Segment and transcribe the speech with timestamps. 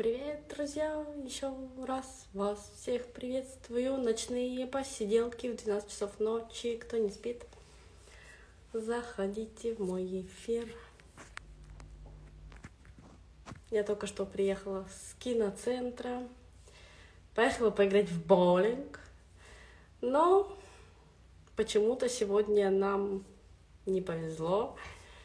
[0.00, 1.04] Привет, друзья!
[1.26, 1.52] Еще
[1.86, 3.98] раз вас всех приветствую.
[3.98, 6.78] Ночные посиделки в 12 часов ночи.
[6.78, 7.44] Кто не спит,
[8.72, 10.74] заходите в мой эфир.
[13.70, 16.26] Я только что приехала с киноцентра.
[17.34, 19.00] Поехала поиграть в боулинг.
[20.00, 20.50] Но
[21.56, 23.22] почему-то сегодня нам
[23.84, 24.78] не повезло.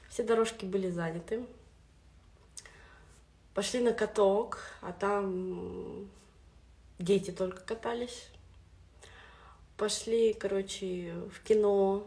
[0.10, 1.46] Все дорожки были заняты.
[3.56, 6.10] Пошли на каток, а там
[7.00, 8.28] дети только катались.
[9.78, 12.04] Пошли, короче, в кино.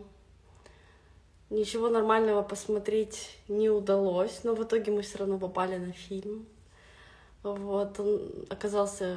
[1.48, 6.46] Ничего нормального посмотреть не удалось, но в итоге мы все равно попали на фильм.
[7.42, 9.16] Вот, он оказался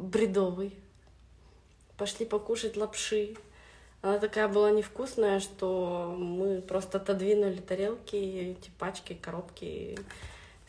[0.00, 0.74] бредовый.
[1.96, 3.36] Пошли покушать лапши.
[4.02, 9.96] Она такая была невкусная, что мы просто отодвинули тарелки, эти пачки, коробки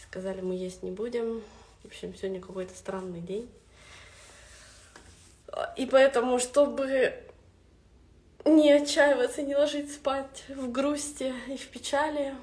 [0.10, 1.44] Сказали, мы есть не будем.
[1.84, 3.48] В общем, сегодня какой-то странный день.
[5.78, 7.14] И поэтому, чтобы
[8.44, 12.34] не отчаиваться, не ложить спать в грусти и в печали,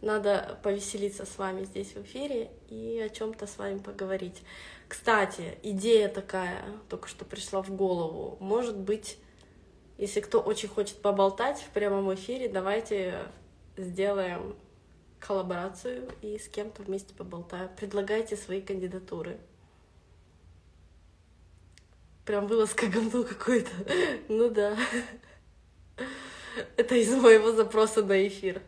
[0.00, 4.42] надо повеселиться с вами здесь в эфире и о чем-то с вами поговорить.
[4.88, 8.38] Кстати, идея такая только что пришла в голову.
[8.40, 9.18] Может быть,
[9.98, 13.18] если кто очень хочет поболтать в прямом эфире, давайте
[13.76, 14.56] сделаем
[15.20, 17.70] коллаборацию и с кем-то вместе поболтаю.
[17.76, 19.38] Предлагайте свои кандидатуры.
[22.24, 23.70] Прям вылазка говно какой-то.
[24.28, 24.76] Ну да.
[26.76, 28.62] Это из моего запроса на эфир.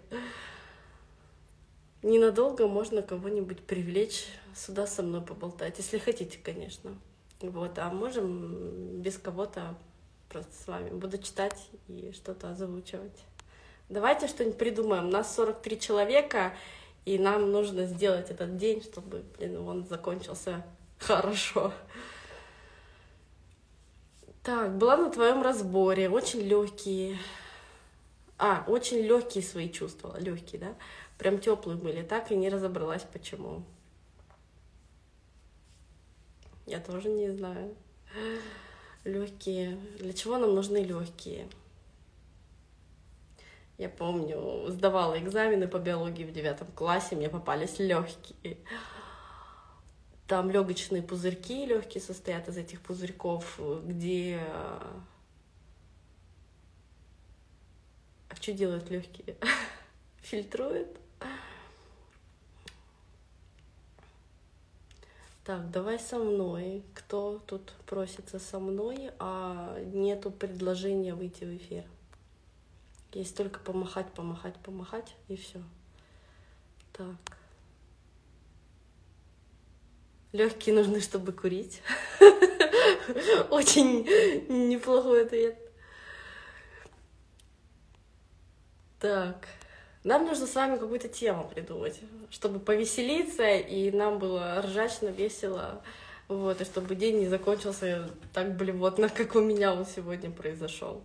[2.02, 6.96] Ненадолго можно кого-нибудь привлечь сюда со мной поболтать, если хотите, конечно.
[7.40, 9.76] Вот, а можем без кого-то
[10.28, 10.90] просто с вами.
[10.90, 13.24] Буду читать и что-то озвучивать.
[13.88, 15.08] Давайте что-нибудь придумаем.
[15.08, 16.54] У нас 43 человека,
[17.06, 20.64] и нам нужно сделать этот день, чтобы, блин, он закончился
[20.98, 21.72] хорошо.
[24.42, 27.18] Так, была на твоем разборе, очень легкие.
[28.36, 30.74] А, очень легкие свои чувства, легкие, да?
[31.16, 33.62] Прям теплые были, так и не разобралась, почему.
[36.66, 37.74] Я тоже не знаю.
[39.04, 39.76] Легкие.
[39.98, 41.48] Для чего нам нужны легкие?
[43.78, 48.58] Я помню, сдавала экзамены по биологии в девятом классе, мне попались легкие.
[50.26, 54.40] Там легочные пузырьки легкие состоят из этих пузырьков, где...
[58.28, 59.36] А что делают легкие?
[60.22, 60.88] Фильтруют?
[65.44, 66.82] Так, давай со мной.
[66.94, 71.84] Кто тут просится со мной, а нету предложения выйти в эфир?
[73.12, 75.62] Есть только помахать, помахать, помахать, и все.
[76.92, 77.38] Так.
[80.32, 81.82] Легкие нужны, чтобы курить.
[83.50, 84.04] Очень
[84.48, 85.58] неплохой ответ.
[89.00, 89.48] Так.
[90.04, 95.82] Нам нужно с вами какую-то тему придумать, чтобы повеселиться, и нам было ржачно, весело.
[96.28, 101.02] Вот, и чтобы день не закончился так блевотно, как у меня он сегодня произошел.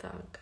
[0.00, 0.40] Так.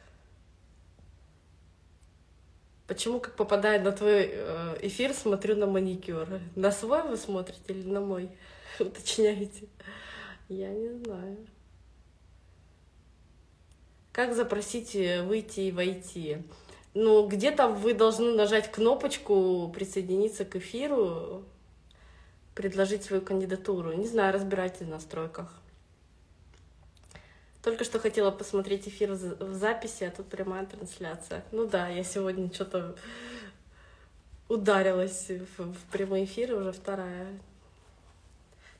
[2.86, 6.26] Почему, как попадает на твой э, эфир, смотрю на маникюр?
[6.56, 8.30] На свой вы смотрите или на мой?
[8.78, 9.68] Уточняете?
[10.48, 11.46] Я не знаю.
[14.12, 16.38] Как запросить э, выйти и войти?
[16.94, 21.44] Ну, где-то вы должны нажать кнопочку «Присоединиться к эфиру»,
[22.54, 23.92] предложить свою кандидатуру.
[23.92, 25.62] Не знаю, разбирайтесь в настройках.
[27.62, 31.44] Только что хотела посмотреть эфир в записи, а тут прямая трансляция.
[31.50, 32.96] Ну да, я сегодня что-то
[34.48, 37.38] ударилась в, в прямой эфир, уже вторая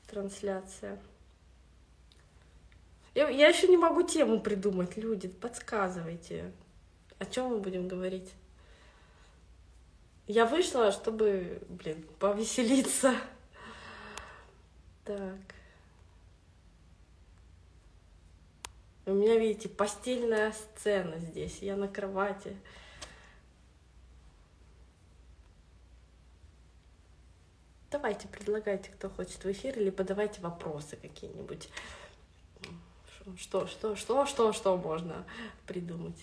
[0.07, 0.99] трансляция.
[3.13, 6.51] Я, я еще не могу тему придумать, люди, подсказывайте.
[7.17, 8.31] О чем мы будем говорить?
[10.25, 13.13] Я вышла, чтобы, блин, повеселиться.
[15.03, 15.58] Так.
[19.05, 21.59] У меня, видите, постельная сцена здесь.
[21.61, 22.55] Я на кровати.
[27.91, 31.69] Давайте, предлагайте, кто хочет в эфир, или подавайте вопросы какие-нибудь.
[33.37, 35.25] Что, что, что, что, что можно
[35.65, 36.19] придумать?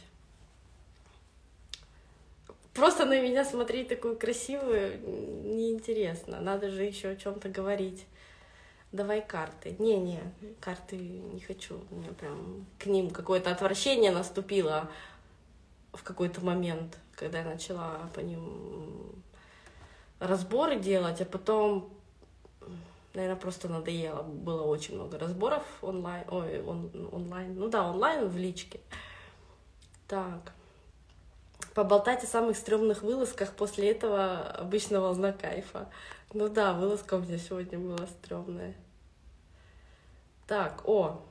[2.72, 6.40] Просто на меня смотреть такую красивую неинтересно.
[6.40, 8.06] Надо же еще о чем-то говорить
[8.96, 9.76] давай карты.
[9.78, 10.20] Не-не,
[10.60, 11.78] карты не хочу.
[11.90, 14.90] У меня прям к ним какое-то отвращение наступило
[15.92, 19.22] в какой-то момент, когда я начала по ним
[20.18, 21.90] разборы делать, а потом,
[23.14, 24.22] наверное, просто надоело.
[24.22, 28.80] Было очень много разборов онлайн, ой, он, онлайн, ну да, онлайн в личке.
[30.08, 30.52] Так.
[31.74, 35.88] Поболтать о самых стрёмных вылазках, после этого обычно волна кайфа.
[36.32, 38.74] Ну да, вылазка у меня сегодня была стрёмная.
[40.46, 41.24] Так, о,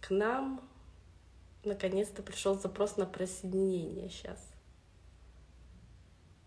[0.00, 0.60] к нам
[1.64, 4.38] наконец-то пришел запрос на присоединение сейчас.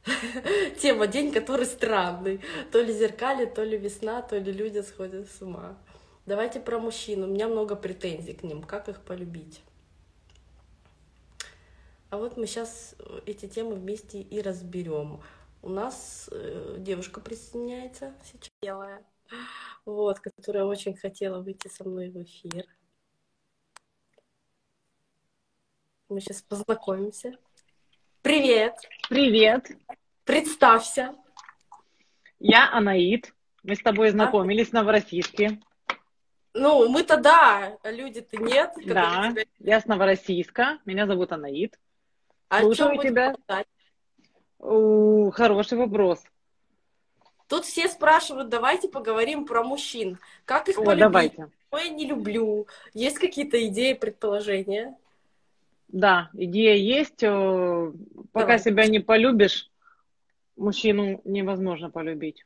[0.79, 2.41] Тема день, который странный.
[2.71, 5.77] То ли зеркали, то ли весна, то ли люди сходят с ума.
[6.25, 7.23] Давайте про мужчин.
[7.23, 8.63] У меня много претензий к ним.
[8.63, 9.61] Как их полюбить?
[12.09, 12.95] А вот мы сейчас
[13.25, 15.21] эти темы вместе и разберем.
[15.61, 19.03] У нас э, девушка присоединяется сейчас, белая,
[19.85, 22.65] вот, которая очень хотела выйти со мной в эфир.
[26.09, 27.37] Мы сейчас познакомимся.
[28.21, 28.75] Привет!
[29.09, 29.71] Привет!
[30.23, 31.15] Представься.
[32.39, 33.33] Я Анаид.
[33.63, 34.69] Мы с тобой знакомились а?
[34.69, 35.59] в Новороссийске.
[36.53, 38.73] Ну, мы-то да, а люди-то нет.
[38.85, 39.43] Да, тебя...
[39.59, 40.79] я с Новороссийска.
[40.85, 41.79] Меня зовут Анаид.
[42.49, 43.35] А Слушаю тебя.
[44.59, 46.23] У, хороший вопрос.
[47.47, 50.17] Тут все спрашивают, давайте поговорим про мужчин.
[50.45, 50.99] Как их О, полюбить?
[50.99, 51.49] Давайте.
[51.67, 52.67] Что я не люблю?
[52.93, 54.97] Есть какие-то идеи, предположения?
[55.87, 57.19] Да, идея есть.
[57.19, 57.93] Пока
[58.33, 58.59] Давай.
[58.59, 59.69] себя не полюбишь,
[60.55, 62.45] мужчину невозможно полюбить.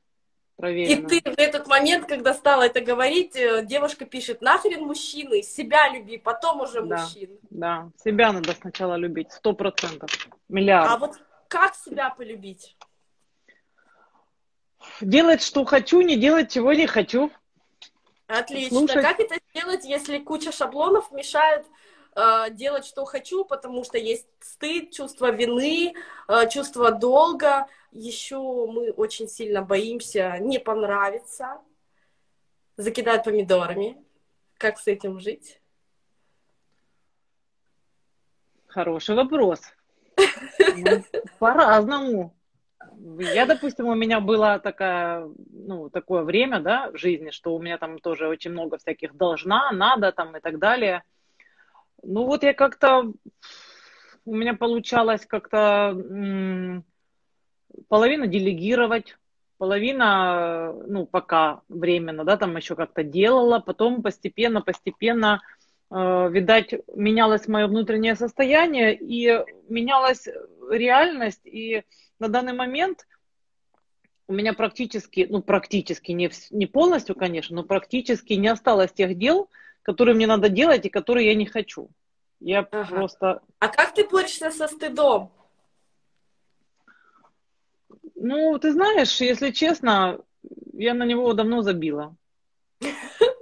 [0.57, 1.07] Проверено.
[1.07, 5.87] И ты в этот момент, когда стала это говорить, э, девушка пишет, нахрен мужчины, себя
[5.87, 7.29] люби, потом уже да, мужчин.
[7.49, 10.09] Да, себя надо сначала любить, сто процентов,
[10.49, 10.91] миллиард.
[10.91, 11.11] А вот
[11.47, 12.75] как себя полюбить?
[15.01, 17.31] Делать, что хочу, не делать, чего не хочу.
[18.27, 18.79] Отлично.
[18.79, 19.01] Слушать.
[19.01, 21.65] Как это сделать, если куча шаблонов мешает
[22.15, 25.95] э, делать, что хочу, потому что есть стыд, чувство вины,
[26.27, 27.67] э, чувство долга.
[27.91, 31.59] Еще мы очень сильно боимся не понравиться,
[32.77, 33.97] закидать помидорами.
[34.57, 35.59] Как с этим жить?
[38.67, 39.61] Хороший вопрос.
[40.59, 41.03] Ну,
[41.39, 42.35] по-разному.
[43.01, 47.77] Я, допустим, у меня было такая, ну, такое время, да, в жизни, что у меня
[47.77, 51.03] там тоже очень много всяких должна, надо там и так далее.
[52.03, 53.13] Ну вот я как-то,
[54.25, 56.83] у меня получалось как-то м-
[57.87, 59.17] половину делегировать,
[59.57, 65.41] половина, ну, пока временно, да, там еще как-то делала, потом постепенно, постепенно,
[65.91, 70.27] видать, менялось мое внутреннее состояние, и менялась
[70.69, 71.83] реальность, и
[72.19, 73.07] на данный момент
[74.27, 79.49] у меня практически, ну, практически, не, не полностью, конечно, но практически не осталось тех дел,
[79.81, 81.89] которые мне надо делать и которые я не хочу.
[82.39, 82.85] Я ага.
[82.85, 83.41] просто...
[83.57, 85.31] А как ты борешься со стыдом?
[88.13, 90.19] Ну, ты знаешь, если честно,
[90.73, 92.15] я на него давно забила.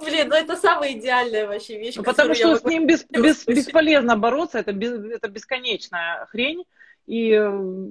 [0.00, 1.96] Блин, ну это самая идеальная вообще вещь.
[1.96, 6.64] Ну, потому что с ним без, без, бесполезно бороться, это, без, это бесконечная хрень.
[7.06, 7.86] И э,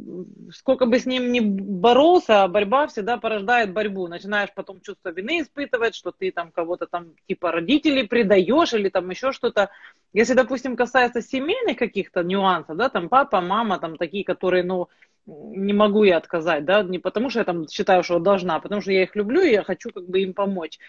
[0.51, 4.07] сколько бы с ним ни боролся, борьба всегда порождает борьбу.
[4.07, 9.09] Начинаешь потом чувство вины испытывать, что ты там кого-то там типа родителей предаешь или там
[9.09, 9.69] еще что-то.
[10.11, 14.89] Если, допустим, касается семейных каких-то нюансов, да, там папа, мама, там такие, которые, ну,
[15.25, 18.81] не могу я отказать, да, не потому что я там считаю, что должна, а потому
[18.81, 20.79] что я их люблю и я хочу как бы им помочь.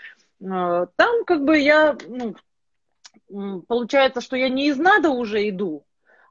[0.41, 5.87] Э, там как бы я, ну, получается, что я не из надо уже иду,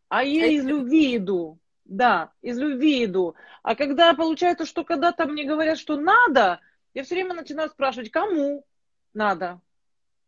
[0.10, 1.60] а я из любви иду.
[1.86, 3.36] Да, из любви иду.
[3.62, 6.60] А когда получается, что когда-то мне говорят, что надо,
[6.96, 8.66] я все время начинаю спрашивать, кому
[9.14, 9.62] надо.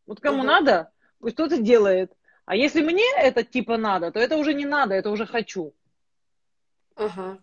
[0.06, 0.48] Вот кому угу.
[0.48, 2.14] надо, пусть кто-то делает.
[2.46, 5.74] А если мне это типа надо, то это уже не надо, это уже хочу.
[6.96, 7.40] Ага.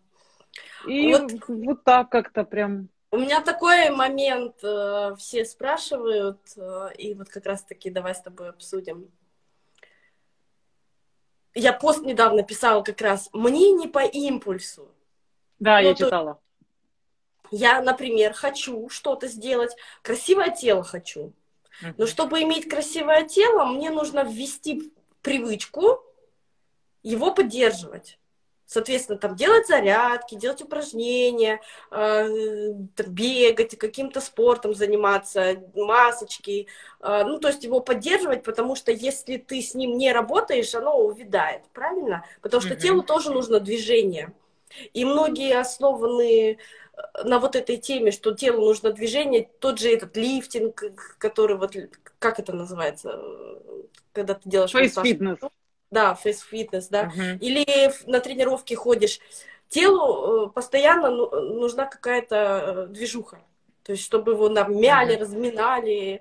[0.86, 2.88] И вот, вот так как-то прям.
[3.10, 8.50] У меня такой момент, э, все спрашивают, э, и вот как раз-таки давай с тобой
[8.50, 9.10] обсудим
[11.54, 14.88] я пост недавно писала как раз, мне не по импульсу.
[15.58, 16.40] Да, ну, я читала.
[17.50, 21.32] Я, например, хочу что-то сделать, красивое тело хочу.
[21.96, 26.00] Но чтобы иметь красивое тело, мне нужно ввести привычку
[27.02, 28.18] его поддерживать.
[28.66, 32.70] Соответственно, там делать зарядки, делать упражнения, э,
[33.06, 36.66] бегать, каким-то спортом заниматься, масочки.
[37.00, 40.98] Э, ну, то есть его поддерживать, потому что если ты с ним не работаешь, оно
[40.98, 42.24] увядает, правильно?
[42.40, 42.80] Потому что mm-hmm.
[42.80, 44.32] телу тоже нужно движение.
[44.92, 46.56] И многие основаны э,
[47.22, 50.82] на вот этой теме, что телу нужно движение, тот же этот лифтинг,
[51.18, 51.76] который вот,
[52.18, 55.04] как это называется, э, когда ты делаешь массаж.
[55.94, 57.38] Да, фейс-фитнес, да, uh-huh.
[57.38, 59.20] или на тренировке ходишь,
[59.68, 63.38] телу э, постоянно ну, нужна какая-то э, движуха.
[63.84, 66.20] То есть, чтобы его нам мяли, разминали.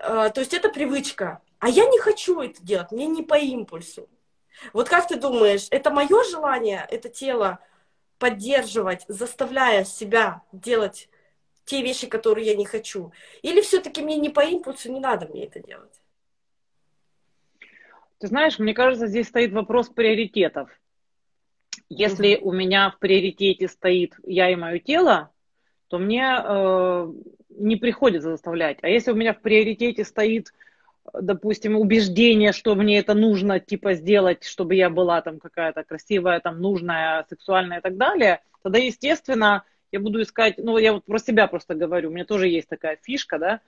[0.00, 1.42] А, то есть, это привычка.
[1.58, 4.08] А я не хочу это делать, мне не по импульсу.
[4.72, 7.58] Вот как ты думаешь, это мое желание, это тело
[8.18, 11.10] поддерживать, заставляя себя делать
[11.66, 13.12] те вещи, которые я не хочу?
[13.42, 16.01] Или все-таки мне не по импульсу, не надо мне это делать?
[18.22, 20.70] Ты знаешь, мне кажется, здесь стоит вопрос приоритетов.
[21.88, 22.50] Если угу.
[22.50, 25.32] у меня в приоритете стоит я и мое тело,
[25.88, 27.12] то мне э,
[27.48, 28.78] не приходится заставлять.
[28.82, 30.54] А если у меня в приоритете стоит,
[31.12, 36.60] допустим, убеждение, что мне это нужно, типа, сделать, чтобы я была там какая-то красивая, там,
[36.60, 41.48] нужная, сексуальная и так далее, тогда, естественно, я буду искать, ну, я вот про себя
[41.48, 43.60] просто говорю, у меня тоже есть такая фишка, да,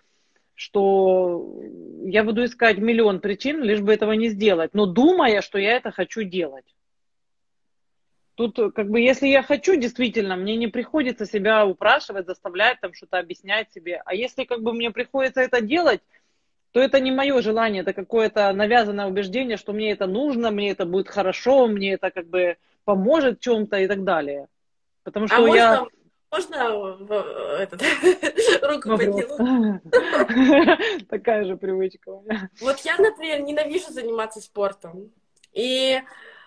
[0.54, 1.60] что
[2.04, 5.90] я буду искать миллион причин, лишь бы этого не сделать, но думая, что я это
[5.90, 6.64] хочу делать.
[8.36, 13.18] Тут, как бы, если я хочу, действительно, мне не приходится себя упрашивать, заставлять там что-то
[13.18, 14.02] объяснять себе.
[14.04, 16.00] А если, как бы, мне приходится это делать,
[16.72, 20.84] то это не мое желание, это какое-то навязанное убеждение, что мне это нужно, мне это
[20.84, 24.48] будет хорошо, мне это, как бы, поможет в чем-то и так далее.
[25.04, 25.80] Потому что а я...
[25.80, 25.90] Можно
[26.36, 27.82] этот,
[28.62, 29.80] руку подняла?
[31.08, 32.48] Такая же привычка у меня.
[32.60, 35.10] Вот я, например, ненавижу заниматься спортом.
[35.52, 36.00] И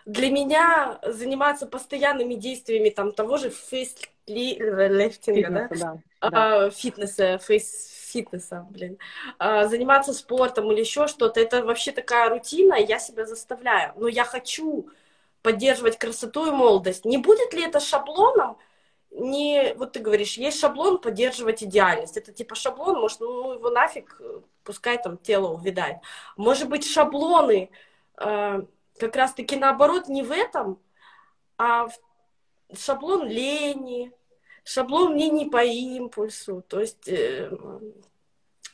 [0.05, 5.99] для меня заниматься постоянными действиями там того же фейслифтинга, да?
[6.21, 8.97] да, а, фитнеса, фейс фитнеса, блин,
[9.37, 13.93] а, заниматься спортом или еще что-то, это вообще такая рутина, я себя заставляю.
[13.97, 14.89] Но я хочу
[15.41, 17.05] поддерживать красоту и молодость.
[17.05, 18.57] Не будет ли это шаблоном?
[19.11, 22.17] Не, вот ты говоришь, есть шаблон поддерживать идеальность.
[22.17, 24.21] Это типа шаблон, может, ну его нафиг,
[24.63, 25.97] пускай там тело увядает.
[26.35, 27.69] Может быть, шаблоны
[28.17, 28.61] э,
[28.97, 30.79] как раз-таки наоборот не в этом,
[31.57, 34.11] а в шаблон лени,
[34.63, 37.49] шаблон мне не по импульсу, то есть, э,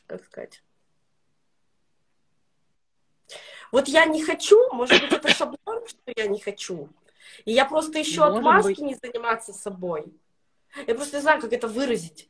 [0.06, 0.62] как сказать.
[3.72, 6.88] Вот я не хочу, может быть, это шаблон, что я не хочу.
[7.44, 8.78] И я просто ищу может отмазки быть.
[8.80, 10.12] не заниматься собой.
[10.86, 12.28] Я просто не знаю, как это выразить.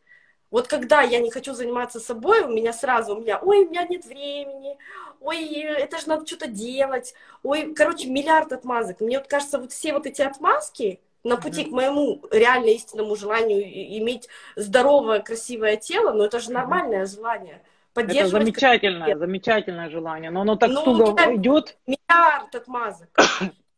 [0.50, 3.84] Вот когда я не хочу заниматься собой, у меня сразу, у меня, ой, у меня
[3.84, 4.78] нет времени,
[5.20, 9.00] ой, это же надо что-то делать, ой, короче, миллиард отмазок.
[9.00, 11.70] Мне вот кажется, вот все вот эти отмазки на пути mm-hmm.
[11.70, 13.62] к моему реально истинному желанию
[13.98, 17.62] иметь здоровое, красивое тело, но это же нормальное желание.
[17.96, 19.26] Это замечательное, красивое.
[19.26, 21.78] замечательное желание, но оно так ну, туго идет.
[21.86, 23.08] Миллиард отмазок.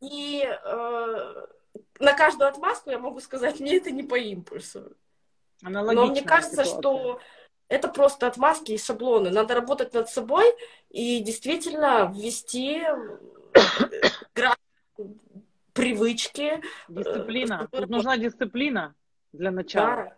[0.01, 1.47] И э,
[1.99, 4.93] на каждую отмазку я могу сказать, мне это не по импульсу.
[5.63, 6.81] Но мне кажется, ситуация.
[6.81, 7.21] что
[7.69, 9.31] это просто отмазки и шаблоны.
[9.31, 10.45] Надо работать над собой
[10.91, 14.49] и действительно ввести э,
[15.73, 16.63] привычки.
[16.89, 17.69] Дисциплина.
[17.71, 18.95] Тут нужна дисциплина
[19.33, 19.97] для начала.
[19.97, 20.17] Да.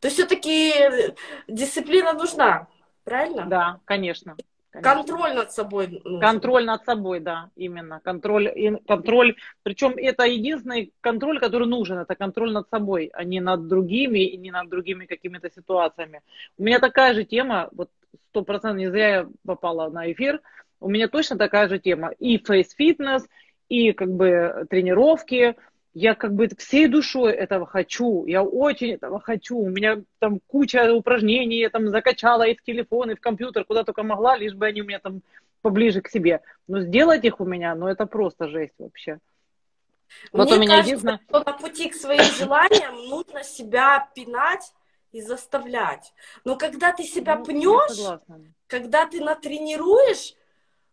[0.00, 1.14] То есть все-таки
[1.48, 2.68] дисциплина нужна,
[3.04, 3.46] правильно?
[3.46, 4.36] Да, конечно.
[4.74, 4.94] Конечно.
[4.94, 5.86] Контроль над собой.
[5.86, 6.20] Нужен.
[6.20, 8.00] Контроль над собой, да, именно.
[8.02, 9.36] Контроль, контроль.
[9.62, 11.98] Причем это единственный контроль, который нужен.
[11.98, 16.22] Это контроль над собой, а не над другими и не над другими какими-то ситуациями.
[16.58, 17.88] У меня такая же тема, вот
[18.30, 20.40] сто процентов не зря я попала на эфир.
[20.80, 22.10] У меня точно такая же тема.
[22.18, 23.28] И фейс-фитнес,
[23.68, 25.54] и как бы тренировки,
[25.94, 30.92] я как бы всей душой этого хочу, я очень этого хочу, у меня там куча
[30.92, 34.66] упражнений, я там закачала и в телефон, и в компьютер, куда только могла, лишь бы
[34.66, 35.22] они у меня там
[35.62, 36.42] поближе к себе.
[36.66, 39.18] Но сделать их у меня, ну это просто жесть вообще.
[40.32, 41.20] Вот Мне у меня кажется, единственное...
[41.28, 44.72] что на пути к своим желаниям нужно себя пинать
[45.12, 46.12] и заставлять.
[46.44, 48.20] Но когда ты себя ну, пнешь,
[48.66, 50.34] когда ты натренируешь,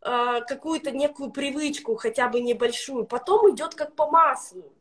[0.03, 4.71] э, какую-то некую привычку, хотя бы небольшую, потом идет как по маслу.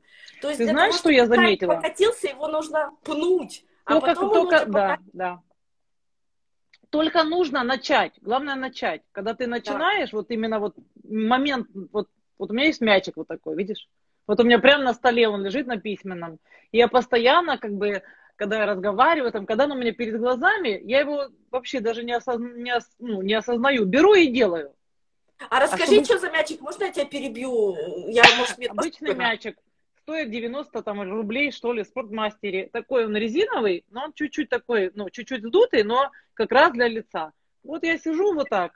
[0.40, 1.74] То есть Ты знаешь, того, что я заметила?
[1.74, 3.64] покатился, его нужно пнуть.
[3.84, 5.42] А только, потом только, да, да.
[6.88, 8.14] Только нужно начать.
[8.20, 9.02] Главное начать.
[9.12, 10.16] Когда ты начинаешь, да.
[10.18, 13.88] вот именно вот момент, вот, вот у меня есть мячик вот такой, видишь?
[14.26, 16.38] Вот у меня прямо на столе он лежит на письменном.
[16.72, 18.02] И я постоянно, как бы,
[18.36, 22.12] когда я разговариваю, там, когда он у меня перед глазами, я его вообще даже не,
[22.12, 23.84] осозна, не, ос, ну, не осознаю.
[23.84, 24.72] Беру и делаю.
[25.48, 26.04] А расскажи, а чтобы...
[26.04, 26.60] что за мячик?
[26.60, 27.76] Можно я тебя перебью?
[28.08, 29.56] Я, может, мне Обычный мячик
[30.02, 32.68] стоит 90 там, рублей, что ли, в спортмастере.
[32.72, 37.32] Такой он резиновый, но он чуть-чуть такой, ну, чуть-чуть сдутый, но как раз для лица.
[37.62, 38.72] Вот я сижу вот так,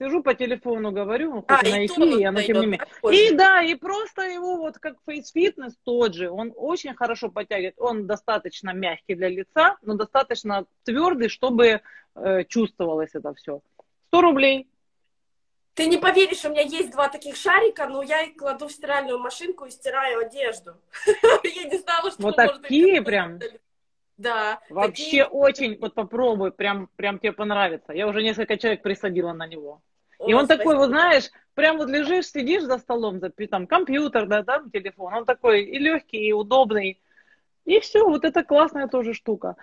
[0.00, 2.86] сижу по телефону, говорю, ну, хоть а, на эфире, но тем не менее.
[3.12, 8.06] И да, и просто его вот как Fitness тот же, он очень хорошо подтягивает, он
[8.06, 11.80] достаточно мягкий для лица, но достаточно твердый, чтобы
[12.14, 13.60] э, чувствовалось это все.
[14.08, 14.68] 100 рублей,
[15.76, 19.18] Ты не поверишь, у меня есть два таких шарика, но я их кладу в стиральную
[19.18, 20.72] машинку и стираю одежду.
[21.44, 23.38] Я не знала, что Вот такие прям?
[24.16, 24.58] Да.
[24.70, 27.92] Вообще очень, вот попробуй, прям, прям тебе понравится.
[27.92, 29.82] Я уже несколько человек присадила на него.
[30.26, 34.42] И он такой, вот знаешь, прям вот лежишь, сидишь за столом, за там компьютер, да,
[34.42, 36.98] там телефон, он такой и легкий, и удобный.
[37.66, 39.56] И все, вот это классная тоже штука.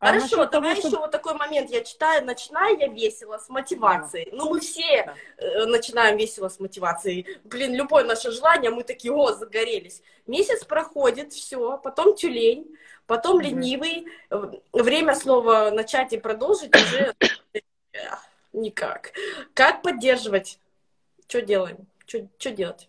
[0.00, 1.70] А Хорошо, давай того, еще вот такой момент.
[1.70, 4.30] Я читаю, начинаю я весело с мотивацией.
[4.30, 4.36] Да.
[4.38, 5.14] Ну, мы все да.
[5.36, 7.26] э, начинаем весело с мотивацией.
[7.44, 10.02] Блин, любое наше желание, мы такие, о, загорелись.
[10.26, 12.74] Месяц проходит, все, потом тюлень,
[13.06, 13.42] потом mm-hmm.
[13.42, 14.06] ленивый.
[14.72, 17.14] Время слова начать и продолжить уже
[18.54, 19.12] никак.
[19.52, 20.58] Как поддерживать?
[21.28, 21.86] Что делаем?
[22.06, 22.88] Что делать?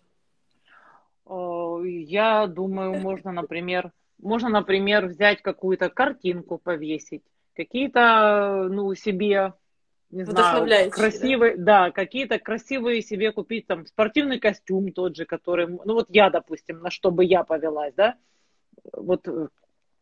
[1.28, 7.22] Я думаю, можно, например, можно, например, взять какую-то картинку повесить,
[7.54, 9.54] какие-то, ну, себе,
[10.10, 15.66] не знаю, красивые, да, да какие-то красивые себе купить, там, спортивный костюм тот же, который,
[15.66, 18.14] ну, вот я, допустим, на что бы я повелась, да,
[18.92, 19.48] вот э,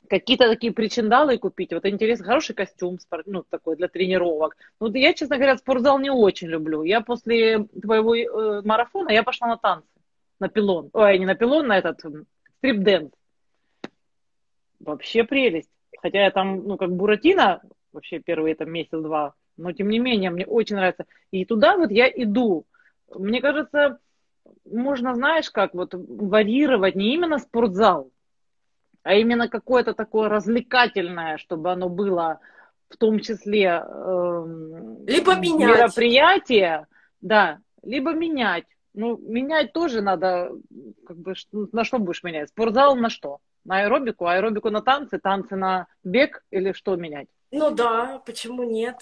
[0.08, 1.72] какие-то такие причиндалы купить.
[1.72, 4.56] Вот интересно, хороший костюм, ну, такой для тренировок.
[4.80, 6.82] Ну, я, честно говоря, спортзал не очень люблю.
[6.82, 9.88] Я после твоего э, марафона, я пошла на танцы,
[10.40, 10.90] на пилон.
[10.92, 12.00] Ой, не на пилон, на этот
[12.58, 13.12] стрип-дэнс.
[14.80, 15.70] Вообще прелесть.
[16.00, 20.46] Хотя я там, ну, как Буратино, вообще первые там месяц-два, но тем не менее, мне
[20.46, 21.04] очень нравится.
[21.30, 22.66] И туда вот я иду.
[23.14, 23.98] Мне кажется,
[24.64, 28.10] можно, знаешь, как вот варьировать не именно спортзал,
[29.02, 32.40] а именно какое-то такое развлекательное, чтобы оно было
[32.88, 34.44] в том числе э,
[35.06, 35.78] либо менять.
[35.78, 36.86] мероприятие,
[37.20, 38.64] да, либо менять.
[38.92, 40.50] Ну, менять тоже надо,
[41.06, 42.48] как бы, на что будешь менять?
[42.48, 43.38] Спортзал на что?
[43.64, 47.28] На аэробику, аэробику на танцы, танцы на бег или что менять?
[47.50, 48.96] Ну да, почему нет?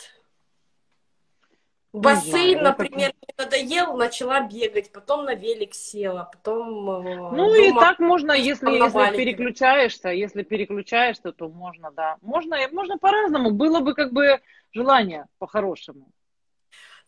[1.93, 6.91] Бассейн, знаю, например, мне надоел, начала бегать, потом на велик села, потом...
[6.91, 12.19] Э, ну и так можно, если, если переключаешься, если переключаешься, то можно, да.
[12.21, 14.41] Можно, можно по-разному, было бы как бы
[14.73, 16.11] желание по-хорошему.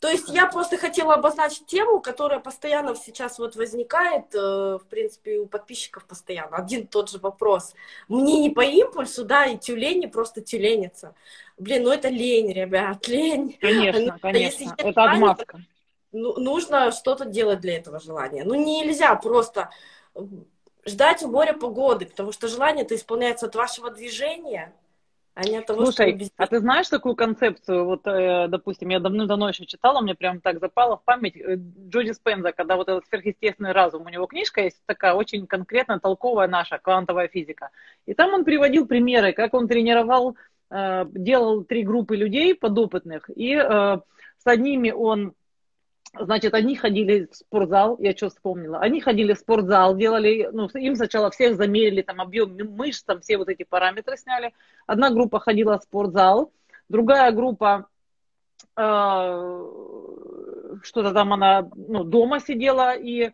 [0.00, 5.38] То есть я просто хотела обозначить тему, которая постоянно сейчас вот возникает, э, в принципе,
[5.38, 6.56] у подписчиков постоянно.
[6.56, 7.74] Один тот же вопрос.
[8.08, 11.14] Мне не по импульсу, да, и тюлени просто тюленятся.
[11.58, 13.58] Блин, ну это лень, ребят, лень.
[13.60, 15.60] Конечно, ну, конечно, это желание, отмазка.
[16.12, 18.42] Ну, нужно что-то делать для этого желания.
[18.44, 19.68] Ну нельзя просто
[20.86, 24.72] ждать у моря погоды, потому что желание это исполняется от вашего движения,
[25.34, 27.84] а не от того, Слушай, что а ты знаешь такую концепцию?
[27.84, 31.56] Вот, э, допустим, я давно-давно еще читала, мне прям так запало в память э,
[31.88, 36.48] Джоди Спенза, когда вот этот сверхъестественный разум, у него книжка есть такая очень конкретно толковая
[36.48, 37.70] наша квантовая физика.
[38.06, 40.36] И там он приводил примеры, как он тренировал,
[40.70, 45.34] э, делал три группы людей подопытных, и с одними он
[46.18, 50.96] Значит, они ходили в спортзал, я что вспомнила, они ходили в спортзал, делали, ну, им
[50.96, 54.52] сначала всех замерили, там, объем мышц, там, все вот эти параметры сняли.
[54.86, 56.52] Одна группа ходила в спортзал,
[56.88, 57.86] другая группа,
[58.76, 58.82] э,
[60.82, 63.30] что-то там она, ну, дома сидела и,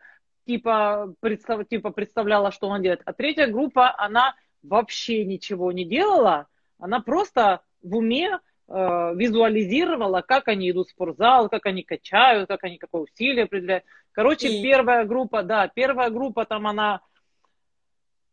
[0.47, 3.01] типа, представ, типа, представляла, что она делает.
[3.07, 6.47] А третья группа, она вообще ничего не делала,
[6.79, 12.79] она просто в уме визуализировала, как они идут в спортзал, как они качают, как они
[12.79, 13.85] какое усилие определяют.
[14.13, 14.63] Короче, и...
[14.63, 17.01] первая группа, да, первая группа там она,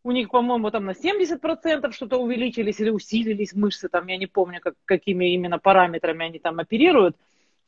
[0.03, 4.59] у них, по-моему, там на 70% что-то увеличились или усилились мышцы, там я не помню,
[4.59, 7.15] как, какими именно параметрами они там оперируют.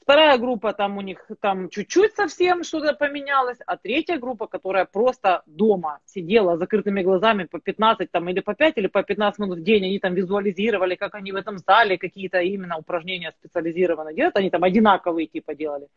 [0.06, 5.42] Вторая группа, там у них там чуть-чуть совсем что-то поменялось, а третья группа, которая просто
[5.48, 9.58] дома сидела с закрытыми глазами по 15 там, или по 5 или по 15 минут
[9.58, 14.38] в день, они там визуализировали, как они в этом зале какие-то именно упражнения специализированно делают,
[14.38, 15.88] они там одинаковые типа делали.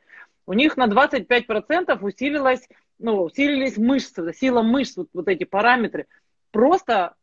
[0.46, 2.66] У них на 25% усилилась,
[2.98, 6.06] ну, усилились мышцы, сила мышц, вот, вот эти параметры.
[6.50, 7.14] Просто,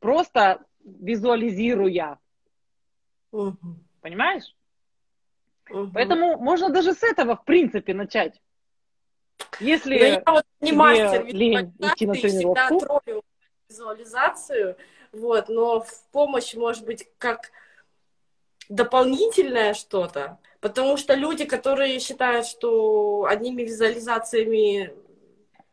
[0.00, 2.18] просто визуализируя.
[3.30, 3.76] Угу.
[4.00, 4.56] Понимаешь?
[5.70, 5.90] Угу.
[5.94, 8.40] Поэтому можно даже с этого, в принципе, начать.
[9.60, 12.78] Если я вот не мастер лень идти на тренировку.
[12.78, 13.22] всегда троллю
[13.68, 14.76] визуализацию,
[15.12, 17.50] вот, но в помощь, может быть, как
[18.68, 24.94] дополнительное что-то, потому что люди, которые считают, что одними визуализациями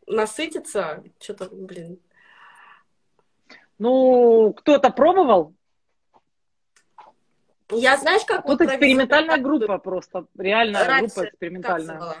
[0.06, 1.98] насытиться, что-то, блин.
[3.78, 5.54] Ну, кто-то пробовал?
[7.74, 8.46] Я знаешь, как...
[8.46, 12.16] Тут вот экспериментальная группа просто, реально группа экспериментальная.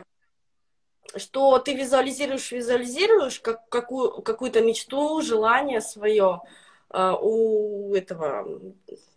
[1.16, 6.40] Что ты визуализируешь, визуализируешь как, какую, какую-то мечту, желание свое
[6.90, 8.72] э, у этого...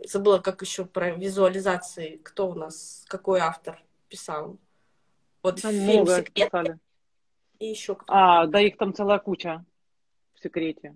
[0.06, 2.17] Забыла, как еще про визуализации.
[2.23, 4.58] Кто у нас, какой автор писал?
[5.41, 6.80] Вот Там фильм много «Секрет» писали.
[7.60, 9.63] и еще кто А, да их там целая куча
[10.36, 10.95] в секрете.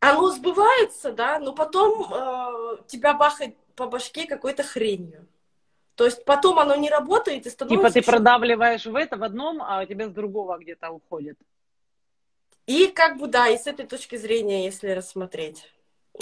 [0.00, 5.26] Оно сбывается, да, но потом э, тебя бахает по башке какой-то хренью.
[5.94, 7.88] То есть потом оно не работает и становится...
[7.88, 11.38] Типа ты продавливаешь в это в одном, а у тебя с другого где-то уходит.
[12.66, 15.70] И как бы, да, и с этой точки зрения, если рассмотреть.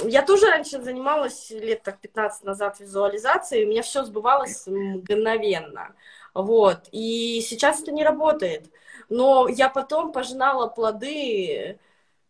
[0.05, 5.95] Я тоже раньше занималась лет так 15 назад визуализацией, у меня все сбывалось мгновенно.
[6.35, 6.89] Вот.
[6.93, 8.71] И сейчас это не работает.
[9.09, 11.79] Но я потом пожинала плоды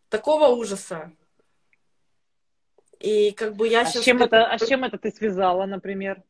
[0.08, 1.12] такого ужаса.
[3.02, 4.04] И как бы я А сейчас...
[4.04, 6.22] чем это, а с чем это ты связала, например?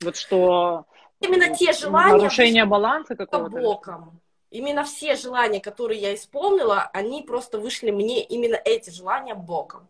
[0.00, 0.86] Вот что
[1.20, 3.60] Именно те желания нарушение баланса какого-то?
[3.60, 4.20] бокам.
[4.50, 9.86] Именно все желания, которые я исполнила, они просто вышли мне, именно эти желания боком.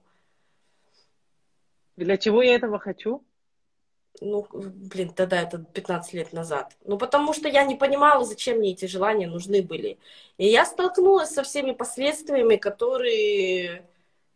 [1.96, 3.24] Для чего я этого хочу?
[4.20, 6.76] Ну, блин, тогда это 15 лет назад.
[6.84, 9.98] Ну, потому что я не понимала, зачем мне эти желания нужны были.
[10.36, 13.86] И я столкнулась со всеми последствиями, которые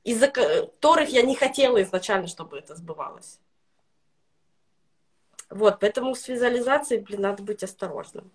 [0.08, 3.38] из-за которых я не хотела изначально, чтобы это сбывалось.
[5.50, 8.30] Вот, поэтому с визуализацией, блин, надо быть осторожным.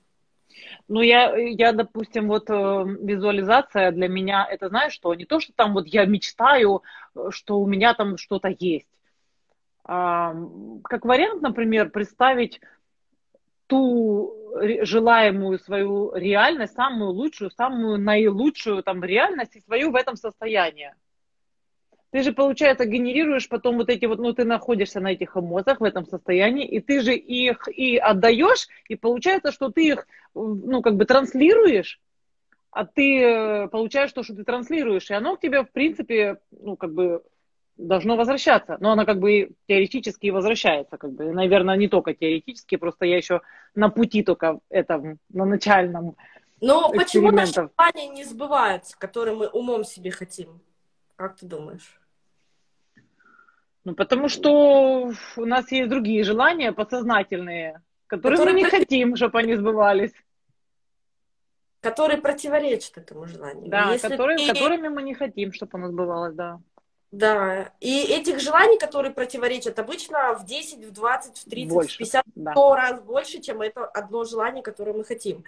[0.88, 2.54] Ну, я, я, допустим, вот э,
[3.02, 5.16] визуализация для меня, это знаешь что?
[5.16, 6.84] Не то, что там вот я мечтаю,
[7.30, 8.88] что у меня там что-то есть.
[9.84, 10.36] А,
[10.84, 12.62] как вариант, например, представить
[13.66, 14.36] ту
[14.82, 20.94] желаемую свою реальность, самую лучшую, самую наилучшую там реальность и свою в этом состоянии.
[22.14, 25.84] Ты же, получается, генерируешь потом вот эти вот, ну, ты находишься на этих эмоциях в
[25.84, 30.96] этом состоянии, и ты же их и отдаешь, и получается, что ты их, ну, как
[30.96, 32.00] бы транслируешь,
[32.70, 36.78] а ты э, получаешь то, что ты транслируешь, и оно к тебе, в принципе, ну,
[36.78, 37.24] как бы
[37.78, 38.78] должно возвращаться.
[38.80, 41.34] Но оно как бы теоретически и возвращается, как бы.
[41.34, 43.42] Наверное, не только теоретически, просто я еще
[43.74, 46.16] на пути только этом, на начальном.
[46.62, 50.62] Но почему наши желания не сбываются, которые мы умом себе хотим?
[51.16, 52.00] Как ты думаешь?
[53.86, 59.16] Ну, потому что у нас есть другие желания подсознательные, которые, Которые мы не против- хотим,
[59.16, 60.14] чтобы они сбывались.
[61.82, 63.70] Которые противоречат этому желанию.
[63.70, 66.60] Да, Если которые, ты- которыми мы не хотим, чтобы оно сбывалось, да.
[67.12, 71.98] Да, и этих желаний, которые противоречат, обычно в 10, в 20, в 30, Больше, в
[72.00, 72.52] 50, да.
[72.54, 75.44] 100 раз больше, чем это одно желание, которое мы хотим.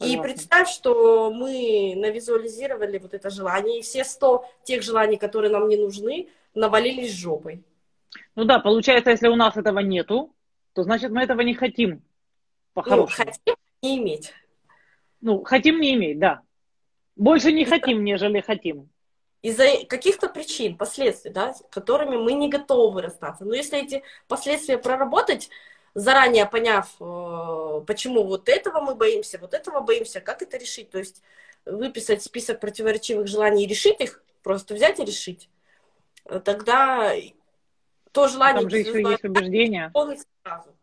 [0.00, 5.68] И представь, что мы навизуализировали вот это желание, и все 100 тех желаний, которые нам
[5.68, 7.62] не нужны, навалились жопой.
[8.34, 10.34] Ну да, получается, если у нас этого нету,
[10.72, 11.90] то значит мы этого не хотим.
[11.90, 12.02] Ну,
[12.74, 13.26] По-хорошему.
[13.26, 14.32] хотим не иметь.
[15.20, 16.42] Ну, хотим не иметь, да.
[17.16, 18.88] Больше не хотим, нежели хотим.
[19.42, 23.44] из-за каких-то причин, последствий, да, с которыми мы не готовы расстаться.
[23.44, 25.50] Но если эти последствия проработать,
[25.94, 30.98] заранее поняв, э, почему вот этого мы боимся, вот этого боимся, как это решить, то
[30.98, 31.22] есть
[31.64, 35.48] выписать список противоречивых желаний и решить их, просто взять и решить,
[36.26, 37.14] э, тогда
[38.12, 39.92] то желание Там же еще есть убеждения.
[40.42, 40.74] сразу.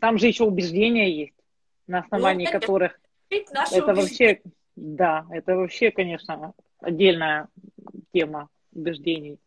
[0.00, 1.34] Там же еще убеждения есть,
[1.86, 2.98] на основании Ну, которых
[3.30, 4.42] это вообще,
[4.76, 7.48] да, это вообще, конечно, отдельная
[8.12, 9.38] тема убеждений.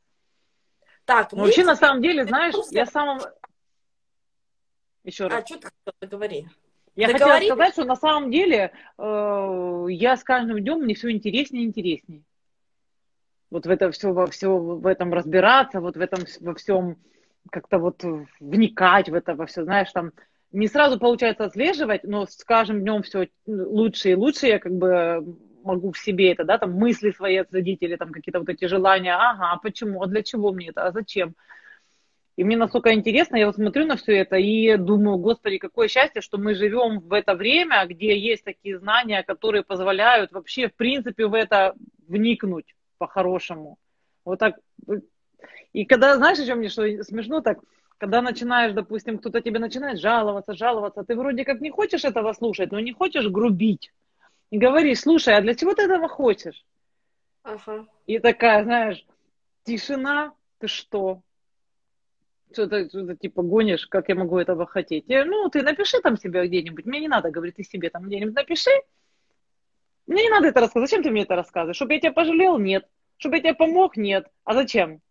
[1.06, 3.20] Так, мы вообще, на самом деле, знаешь, я самым...
[5.04, 5.44] Еще раз.
[5.44, 6.48] А, что ты хотела, говори.
[6.96, 7.34] Я Договорились?
[7.34, 11.68] хотела сказать, что на самом деле э, я с каждым днем мне все интереснее и
[11.68, 12.24] интереснее.
[13.52, 16.98] Вот в это все, во все в этом разбираться, вот в этом во всем
[17.52, 18.04] как-то вот
[18.40, 20.12] вникать в это во все, знаешь, там
[20.52, 25.38] не сразу получается отслеживать, но с каждым днем все лучше и лучше я как бы
[25.64, 29.16] могу в себе это, да, там мысли свои отследить или там какие-то вот эти желания,
[29.16, 31.36] ага, почему, а для чего мне это, а зачем?
[32.38, 36.22] И мне настолько интересно, я вот смотрю на все это и думаю, господи, какое счастье,
[36.22, 41.28] что мы живем в это время, где есть такие знания, которые позволяют вообще, в принципе,
[41.28, 41.74] в это
[42.08, 43.78] вникнуть по-хорошему.
[44.26, 44.56] Вот так.
[45.76, 47.60] И когда, знаешь, еще мне что смешно так,
[47.98, 52.72] когда начинаешь, допустим, кто-то тебе начинает жаловаться, жаловаться, ты вроде как не хочешь этого слушать,
[52.72, 53.92] но не хочешь грубить.
[54.52, 56.64] И говоришь, слушай, а для чего ты этого хочешь?
[57.44, 57.88] Ага.
[58.08, 59.06] И такая, знаешь,
[59.66, 61.22] тишина, ты что?
[62.54, 65.04] Что-то, что-то типа гонишь, как я могу этого хотеть?
[65.10, 68.34] Я, ну, ты напиши там себе где-нибудь, мне не надо говорить, ты себе там где-нибудь
[68.34, 68.72] напиши.
[70.08, 70.90] Мне не надо это рассказывать.
[70.90, 71.76] Зачем ты мне это рассказываешь?
[71.76, 72.60] Чтобы я тебя пожалел?
[72.60, 72.88] Нет.
[73.18, 73.98] Чтобы я тебе помог?
[73.98, 74.32] Нет.
[74.46, 75.02] А зачем?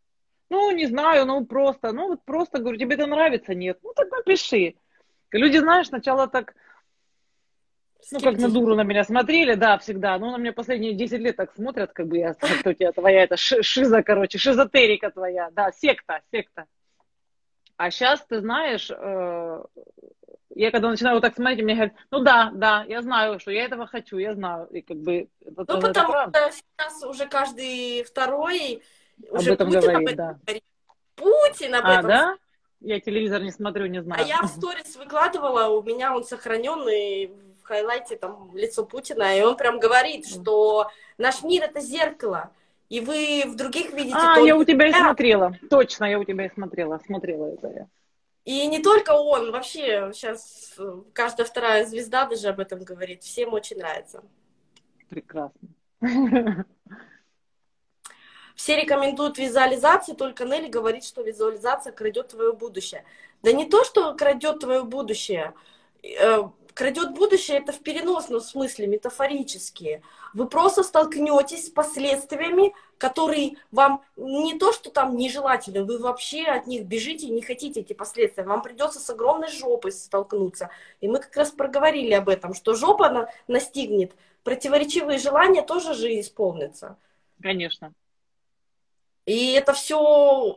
[0.51, 3.55] Ну, не знаю, ну просто, ну вот просто, говорю, тебе это нравится?
[3.55, 3.79] Нет.
[3.83, 4.75] Ну, так напиши.
[5.33, 6.55] Люди, знаешь, сначала так,
[8.13, 10.19] ну, как на дуру на меня смотрели, да, всегда.
[10.19, 13.25] Ну, на меня последние 10 лет так смотрят, как бы я, что у тебя твоя,
[13.25, 16.67] это шиза, короче, шизотерика твоя, да, секта, секта.
[17.77, 22.85] А сейчас, ты знаешь, я когда начинаю вот так смотреть, мне говорят, ну да, да,
[22.89, 24.67] я знаю, что я этого хочу, я знаю.
[24.67, 28.83] И как бы это, ну, потому что сейчас уже каждый второй
[29.31, 30.39] уже об этом Путин говорит, об этом да.
[30.45, 30.65] говорит.
[31.17, 32.07] Путин об а, этом.
[32.09, 32.37] да?
[32.81, 34.23] Я телевизор не смотрю, не знаю.
[34.23, 39.43] А я в сторис выкладывала, у меня он сохраненный в хайлайте там лицо Путина, и
[39.43, 42.51] он прям говорит, что наш мир это зеркало.
[42.91, 44.17] И вы в других видите...
[44.17, 45.57] А, я у тебя и смотрела.
[45.71, 47.01] Точно, я у тебя и смотрела.
[47.07, 47.87] Смотрела это я.
[48.45, 50.79] И не только он, вообще сейчас
[51.15, 53.23] каждая вторая звезда даже об этом говорит.
[53.23, 54.23] Всем очень нравится.
[55.09, 55.69] Прекрасно.
[58.55, 63.05] Все рекомендуют визуализацию, только Нелли говорит, что визуализация крадет твое будущее.
[63.43, 65.55] Да не то, что крадет твое будущее.
[66.03, 70.03] Э, крадет будущее это в переносном смысле, метафорически.
[70.35, 76.67] Вы просто столкнетесь с последствиями, которые вам не то, что там нежелательны, вы вообще от
[76.67, 78.45] них бежите и не хотите эти последствия.
[78.45, 80.71] Вам придется с огромной жопой столкнуться.
[81.01, 84.13] И мы как раз проговорили об этом, что жопа на, настигнет,
[84.43, 86.97] противоречивые желания тоже же исполнятся.
[87.41, 87.93] Конечно.
[89.27, 90.57] И это все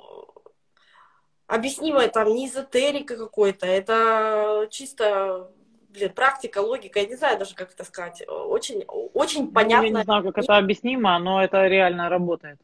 [1.47, 5.51] объяснимо, там не эзотерика какой-то, это чисто
[5.89, 9.87] блин, практика, логика, я не знаю даже, как это сказать, очень, очень понятно.
[9.89, 12.59] Ну, я не знаю, как это объяснимо, но это реально работает.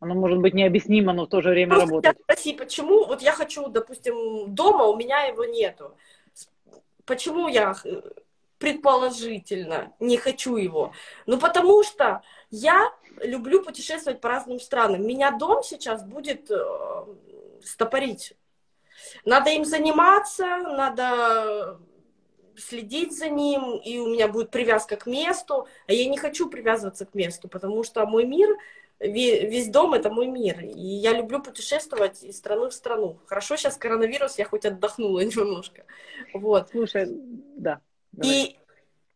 [0.00, 2.18] Оно может быть необъяснимо, но в то же время Просто работает.
[2.22, 5.96] Спроси, почему, вот я хочу, допустим, дома, у меня его нету.
[7.04, 7.76] Почему я
[8.58, 10.92] предположительно не хочу его?
[11.26, 15.06] Ну, потому что я люблю путешествовать по разным странам.
[15.06, 17.04] Меня дом сейчас будет э,
[17.64, 18.34] стопорить.
[19.24, 21.78] Надо им заниматься, надо
[22.56, 27.06] следить за ним, и у меня будет привязка к месту, а я не хочу привязываться
[27.06, 28.56] к месту, потому что мой мир,
[29.00, 33.18] весь дом это мой мир, и я люблю путешествовать из страны в страну.
[33.26, 35.84] Хорошо, сейчас коронавирус, я хоть отдохнула немножко.
[36.34, 36.68] Вот.
[36.70, 37.80] Слушай, да.
[38.12, 38.36] Давай.
[38.36, 38.58] И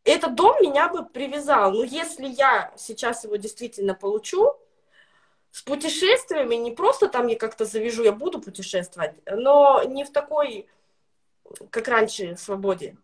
[0.06, 4.54] этот дом меня бы привязал, но если я сейчас его действительно получу,
[5.50, 10.68] с путешествиями не просто там я как-то завяжу, я буду путешествовать, но не в такой,
[11.70, 12.96] как раньше, свободе.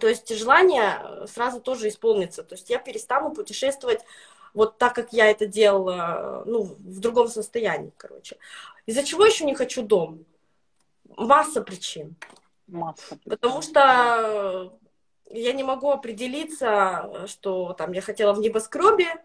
[0.00, 2.42] То есть желание э, сразу тоже исполнится.
[2.42, 4.00] То есть я перестану путешествовать
[4.52, 8.36] вот так, как я это делала, ну, в другом состоянии, короче.
[8.86, 10.24] Из-за чего еще не хочу дом?
[11.16, 12.16] Масса причин.
[12.66, 13.30] Масса причин.
[13.30, 14.72] Потому что
[15.30, 19.22] я не могу определиться, что там я хотела в небоскребе,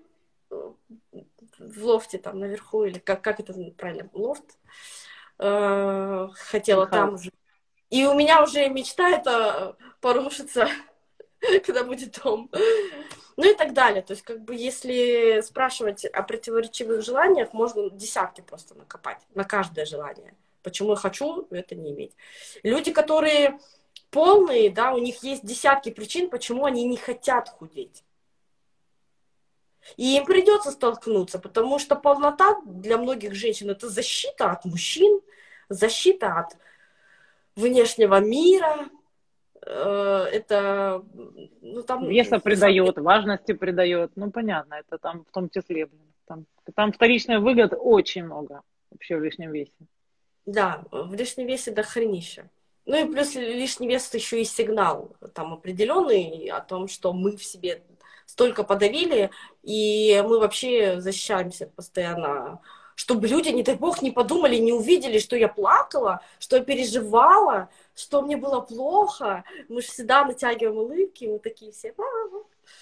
[0.50, 4.58] в лофте там наверху, или как, как это правильно, лофт.
[5.38, 7.06] Э, хотела Михаил.
[7.06, 7.32] там же
[7.90, 10.70] и у меня уже мечта это порушится,
[11.66, 12.50] когда будет дом.
[13.36, 14.02] Ну и так далее.
[14.02, 19.86] То есть, как бы, если спрашивать о противоречивых желаниях, можно десятки просто накопать на каждое
[19.86, 20.36] желание.
[20.62, 22.16] Почему я хочу это не иметь.
[22.64, 23.60] Люди, которые
[24.12, 28.04] полные, да, у них есть десятки причин, почему они не хотят худеть.
[29.98, 35.22] И им придется столкнуться, потому что полнота для многих женщин это защита от мужчин,
[35.70, 36.58] защита от
[37.56, 38.90] внешнего мира,
[39.66, 41.04] э, это
[41.62, 42.08] ну, там...
[42.08, 45.90] Веса придает, важности придает, ну понятно, это там в том числе,
[46.26, 46.46] там,
[46.76, 49.72] там вторичной выгод очень много вообще в лишнем весе.
[50.46, 52.50] Да, в лишнем весе до хренища.
[52.90, 57.44] Ну и плюс лишний вес еще и сигнал там определенный о том, что мы в
[57.44, 57.84] себе
[58.26, 59.30] столько подавили,
[59.62, 62.60] и мы вообще защищаемся постоянно
[62.96, 67.70] чтобы люди, не дай бог, не подумали, не увидели, что я плакала, что я переживала,
[67.96, 69.46] что мне было плохо.
[69.70, 71.94] Мы же всегда натягиваем улыбки, мы такие все.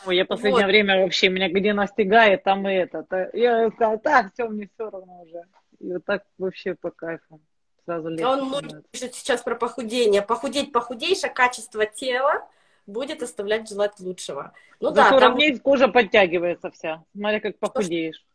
[0.07, 0.71] Ой, я последнее вот.
[0.71, 3.29] время вообще меня где настигает, там и это.
[3.33, 5.43] Я сказала, так, все, мне все равно уже.
[5.79, 7.39] И вот так вообще по кайфу.
[7.87, 8.25] Сразу легче.
[8.25, 10.21] Он многие пишет сейчас про похудение.
[10.21, 12.45] Похудеть похудеешь, а качество тела
[12.85, 14.51] будет оставлять желать лучшего.
[14.81, 15.35] Ну За да, 40 там...
[15.35, 17.05] дней кожа подтягивается вся.
[17.15, 18.25] Смотри, как похудеешь.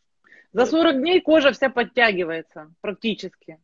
[0.55, 3.59] За 40 дней кожа вся подтягивается практически.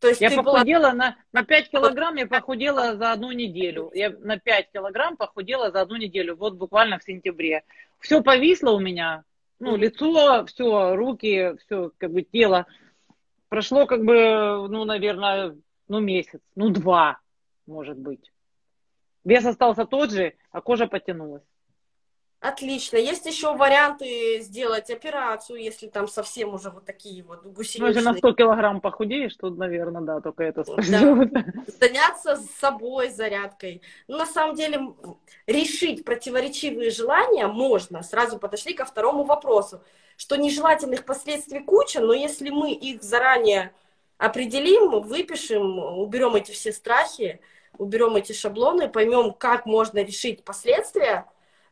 [0.00, 0.92] То есть я похудела была...
[0.92, 3.92] на, на 5 килограмм, я похудела за одну неделю.
[3.94, 7.62] Я на 5 килограмм похудела за одну неделю, вот буквально в сентябре.
[8.00, 9.22] Все повисло у меня,
[9.60, 12.66] ну, лицо, все, руки, все, как бы тело.
[13.48, 15.56] Прошло, как бы, ну, наверное,
[15.88, 17.18] ну, месяц, ну, два,
[17.66, 18.32] может быть.
[19.24, 21.42] Вес остался тот же, а кожа потянулась.
[22.40, 22.98] Отлично.
[22.98, 27.80] Есть еще варианты сделать операцию, если там совсем уже вот такие вот гусеничные.
[27.80, 31.32] Ну, если на 100 килограмм похудеешь, то, наверное, да, только это спасет.
[31.32, 31.44] Да.
[31.80, 33.82] Заняться с собой зарядкой.
[34.06, 34.94] Ну, на самом деле,
[35.48, 38.04] решить противоречивые желания можно.
[38.04, 39.82] Сразу подошли ко второму вопросу,
[40.16, 43.72] что нежелательных последствий куча, но если мы их заранее
[44.16, 47.40] определим, выпишем, уберем эти все страхи,
[47.78, 51.26] уберем эти шаблоны, поймем, как можно решить последствия,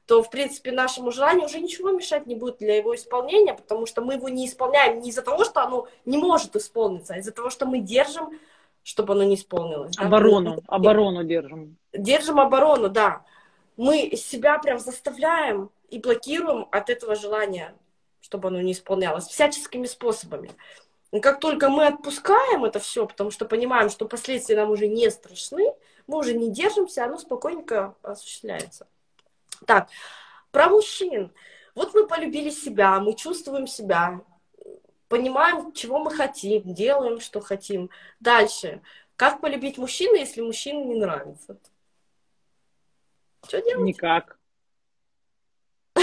[0.07, 4.03] то, в принципе, нашему желанию уже ничего мешать не будет для его исполнения, потому что
[4.03, 7.51] мы его не исполняем не из-за того, что оно не может исполниться, а из-за того,
[7.51, 8.31] что мы держим,
[8.85, 9.99] чтобы оно не исполнилось.
[9.99, 10.62] Оборону, да?
[10.69, 11.77] оборону держим.
[11.92, 13.25] Держим оборону, да.
[13.77, 17.75] Мы себя прям заставляем и блокируем от этого желания,
[18.21, 20.53] чтобы оно не исполнялось, всяческими способами.
[21.11, 25.11] И как только мы отпускаем это все, потому что понимаем, что последствия нам уже не
[25.11, 25.75] страшны,
[26.07, 28.87] мы уже не держимся, оно спокойненько осуществляется.
[29.66, 29.88] Так,
[30.52, 31.33] про мужчин.
[31.74, 34.22] Вот мы полюбили себя, мы чувствуем себя,
[35.09, 37.90] понимаем, чего мы хотим, делаем, что хотим.
[38.20, 38.81] Дальше.
[39.16, 41.59] Как полюбить мужчину, если мужчина не нравится?
[43.46, 43.85] Что делать?
[43.85, 44.38] Никак.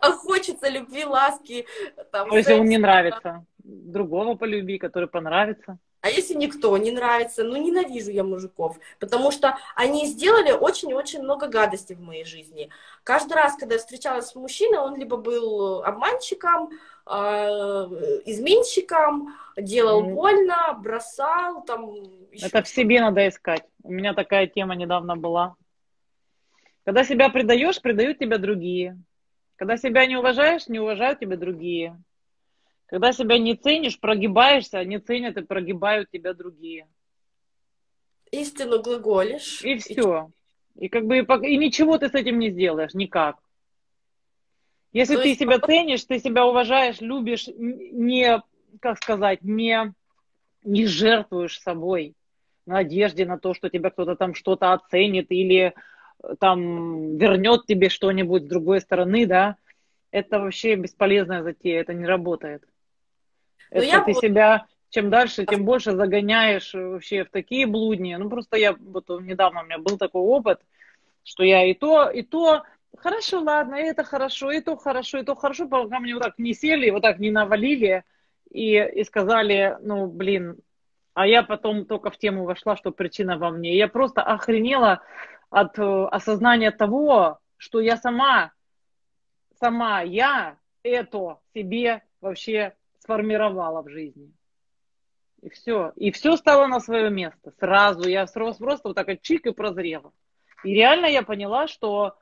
[0.00, 1.66] А хочется любви, ласки.
[2.12, 3.44] Там, а если он не нравится?
[3.58, 5.78] Другого полюби, который понравится.
[6.06, 11.48] А если никто не нравится, ну ненавижу я мужиков, потому что они сделали очень-очень много
[11.48, 12.70] гадостей в моей жизни.
[13.02, 16.70] Каждый раз, когда я встречалась с мужчиной, он либо был обманщиком,
[17.06, 17.88] а,
[18.24, 20.14] изменщиком, делал mm.
[20.14, 21.96] больно, бросал, там.
[22.40, 23.64] Это в себе надо искать.
[23.82, 25.56] У меня такая тема недавно была.
[26.84, 28.96] Когда себя предаешь, предают тебя другие.
[29.56, 32.00] Когда себя не уважаешь, не уважают тебя другие.
[32.86, 36.86] Когда себя не ценишь, прогибаешься, не ценят и прогибают тебя другие.
[38.30, 39.62] Истину глаголишь.
[39.62, 40.30] И все.
[40.76, 43.38] И как бы и ничего ты с этим не сделаешь, никак.
[44.92, 45.40] Если То ты есть...
[45.40, 48.42] себя ценишь, ты себя уважаешь, любишь, не,
[48.80, 49.92] как сказать, не,
[50.64, 52.14] не жертвуешь собой
[52.66, 55.74] надежде на то, что тебя кто-то там что-то оценит или
[56.22, 59.56] э, там вернет тебе что-нибудь с другой стороны, да,
[60.10, 62.64] это вообще бесполезная затея, это не работает.
[63.70, 68.14] Но это я ты себя чем дальше, тем больше загоняешь вообще в такие блудни.
[68.14, 70.60] Ну, просто я вот недавно у меня был такой опыт,
[71.24, 72.62] что я и то, и то,
[72.96, 76.38] хорошо, ладно, и это хорошо, и то хорошо, и то хорошо, пока мне вот так
[76.38, 78.04] не сели, вот так не навалили
[78.50, 80.56] и, и сказали, ну, блин,
[81.14, 83.76] а я потом только в тему вошла, что причина во мне.
[83.76, 85.02] Я просто охренела
[85.50, 88.52] от э, осознания того, что я сама,
[89.58, 92.74] сама я это себе вообще
[93.06, 94.32] сформировала в жизни.
[95.42, 95.92] И все.
[95.96, 97.52] И все стало на свое место.
[97.60, 100.12] Сразу я просто вот так чик и прозрела.
[100.64, 102.16] И реально я поняла, что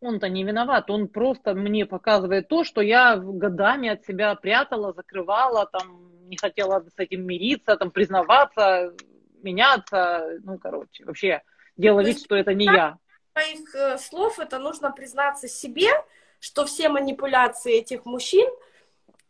[0.00, 5.66] он-то не виноват, он просто мне показывает то, что я годами от себя прятала, закрывала,
[5.66, 8.94] там, не хотела с этим мириться, там, признаваться,
[9.42, 11.42] меняться, ну, короче, вообще
[11.76, 12.98] делала вид, что это не я.
[13.32, 15.90] Твоих э, слов это нужно признаться себе,
[16.38, 18.48] что все манипуляции этих мужчин–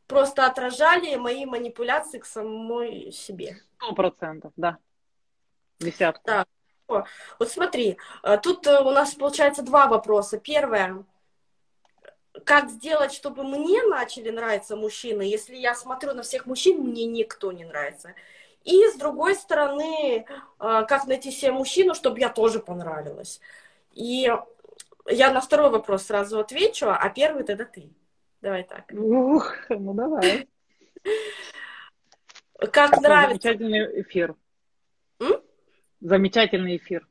[0.06, 3.56] просто отражали мои манипуляции к самой себе.
[3.76, 4.78] Сто процентов, да.
[5.78, 6.22] Десятку.
[6.24, 6.46] Да.
[6.86, 10.38] Вот смотри, э, тут э, у нас получается два вопроса.
[10.38, 11.04] Первое,
[12.44, 17.52] как сделать, чтобы мне начали нравиться мужчины, если я смотрю на всех мужчин, мне никто
[17.52, 18.14] не нравится.
[18.64, 20.26] И с другой стороны, э,
[20.58, 23.40] как найти себе мужчину, чтобы я тоже понравилась.
[23.92, 24.30] И
[25.06, 27.90] я на второй вопрос сразу отвечу, а первый тогда ты.
[28.44, 28.84] Давай так.
[28.92, 30.46] Ух, ну давай.
[32.70, 33.48] Как нравится.
[33.48, 34.34] Замечательный эфир.
[35.18, 35.42] М?
[36.00, 37.08] Замечательный эфир.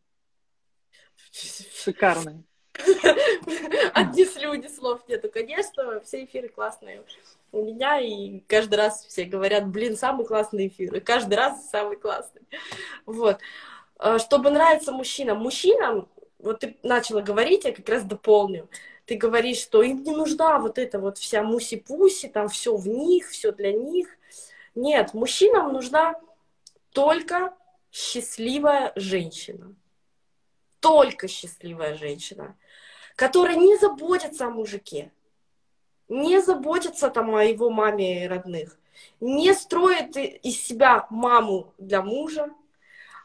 [1.32, 2.46] Шикарный.
[3.96, 5.28] Одни слюни, слов нету.
[5.32, 7.04] Конечно, все эфиры классные
[7.52, 10.94] у меня, и каждый раз все говорят, блин, самый классный эфир.
[10.94, 12.44] И каждый раз самый классный.
[13.08, 13.40] Вот.
[13.98, 15.40] А, чтобы нравиться мужчинам.
[15.40, 18.70] Мужчинам, вот ты начала говорить, я как раз дополню
[19.06, 23.30] ты говоришь, что им не нужна вот эта вот вся муси-пуси, там все в них,
[23.30, 24.08] все для них.
[24.76, 26.16] Нет, мужчинам нужна
[26.92, 27.54] только
[27.92, 29.76] счастливая женщина.
[30.80, 32.58] Только счастливая женщина,
[33.16, 35.14] которая не заботится о мужике,
[36.10, 38.78] не заботится там о его маме и родных,
[39.22, 42.50] не строит из себя маму для мужа,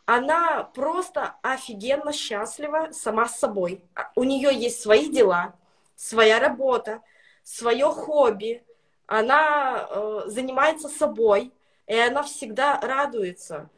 [0.06, 3.85] она просто офигенно счастлива сама с собой.
[4.14, 5.58] У нее есть свои дела,
[5.99, 7.03] своя работа,
[7.42, 8.65] свое хобби,
[9.07, 11.53] она э, занимается собой,
[11.88, 13.69] и она всегда радуется.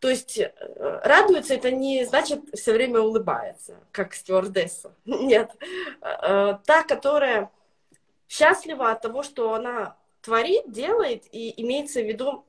[0.00, 0.50] То есть э,
[1.04, 4.92] радуется это не значит все время улыбается, как стюардесса.
[5.04, 5.52] Нет.
[6.00, 7.50] Э, та, которая
[8.28, 12.44] счастлива от того, что она творит, делает, и имеется в виду,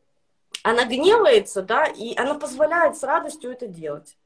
[0.64, 4.18] она гневается, да, и она позволяет с радостью это делать.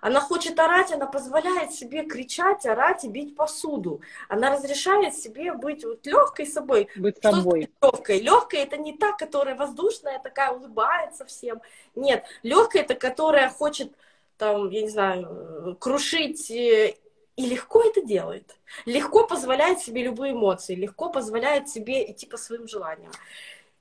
[0.00, 4.00] Она хочет орать, она позволяет себе кричать, орать и бить посуду.
[4.28, 6.88] Она разрешает себе быть вот легкой собой.
[6.96, 7.70] Быть собой.
[7.82, 8.20] Легкой.
[8.20, 11.60] Легкая это не та, которая воздушная, такая улыбается всем.
[11.94, 13.92] Нет, легкая это которая хочет
[14.36, 16.94] там, я не знаю, крушить э,
[17.36, 18.56] и легко это делает.
[18.86, 23.12] Легко позволяет себе любые эмоции, легко позволяет себе идти по своим желаниям.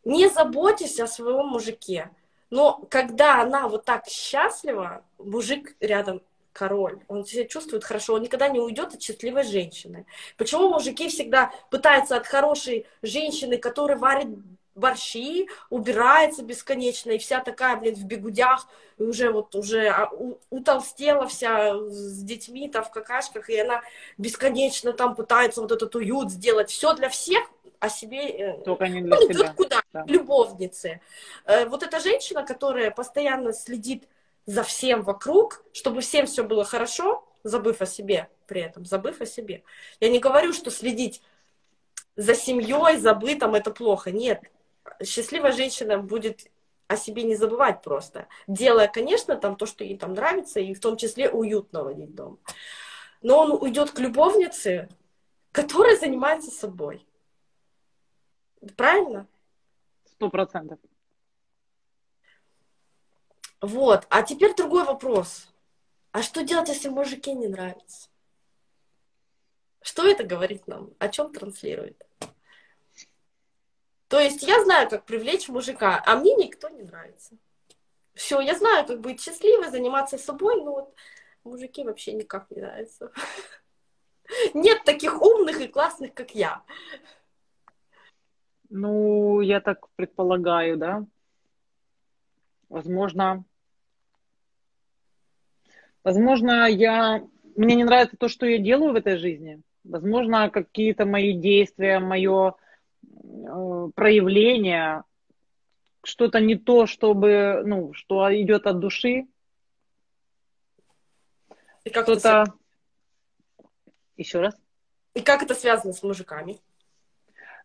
[0.04, 2.10] Не заботьтесь о своем мужике.
[2.50, 6.22] Но когда она вот так счастлива, мужик рядом
[6.52, 10.06] король, он себя чувствует хорошо, он никогда не уйдет от счастливой женщины.
[10.38, 14.30] Почему мужики всегда пытаются от хорошей женщины, которая варит
[14.80, 18.68] борщи, убирается бесконечно, и вся такая, блин, в бегудях,
[18.98, 20.10] и уже вот уже а,
[20.50, 23.82] утолстела вся с детьми там в какашках, и она
[24.18, 27.44] бесконечно там пытается вот этот уют сделать, все для всех,
[27.80, 28.30] о себе...
[28.30, 29.34] Э, Только не для он себя.
[29.34, 29.82] идет куда?
[29.94, 30.04] Да.
[30.08, 31.02] Любовницы.
[31.46, 34.08] Э, вот эта женщина, которая постоянно следит
[34.46, 39.26] за всем вокруг, чтобы всем все было хорошо, забыв о себе при этом, забыв о
[39.26, 39.64] себе.
[40.00, 41.22] Я не говорю, что следить
[42.16, 44.12] за семьей, за бытом это плохо.
[44.12, 44.42] Нет.
[45.04, 46.50] Счастливая женщина будет
[46.88, 48.28] о себе не забывать просто.
[48.48, 52.40] Делая, конечно, там то, что ей там нравится, и в том числе уютно водить дом.
[53.22, 54.90] Но он уйдет к любовнице,
[55.52, 57.06] которая занимается собой.
[58.76, 59.28] Правильно?
[60.06, 60.80] Сто процентов.
[63.62, 64.08] Вот.
[64.10, 65.48] А теперь другой вопрос.
[66.12, 68.10] А что делать, если мужике не нравится?
[69.82, 70.92] Что это говорит нам?
[70.98, 72.09] О чем транслирует?
[74.10, 77.38] То есть я знаю, как привлечь мужика, а мне никто не нравится.
[78.16, 80.96] Все, я знаю, как быть счастливой, заниматься собой, но вот
[81.44, 83.12] мужики вообще никак не нравятся.
[84.56, 86.64] Нет таких умных и классных, как я.
[88.70, 91.06] Ну, я так предполагаю, да.
[92.68, 93.46] Возможно,
[96.04, 97.24] возможно, я
[97.56, 99.62] мне не нравится то, что я делаю в этой жизни.
[99.84, 102.56] Возможно, какие-то мои действия, мое
[103.96, 105.04] проявление,
[106.04, 109.28] что-то не то, чтобы, ну, что идет от души.
[111.84, 112.44] И как что-то...
[112.44, 112.54] Это...
[114.18, 114.56] Еще раз.
[115.14, 116.60] И как это связано с мужиками?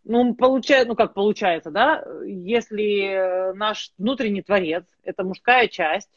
[0.04, 6.10] Ну, получается, ну как получается, да, если наш внутренний творец, это мужская часть,